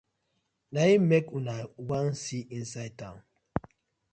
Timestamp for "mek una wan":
1.09-2.07